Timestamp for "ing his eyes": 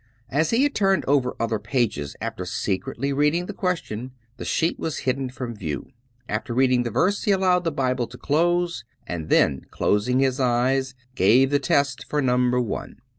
10.09-10.95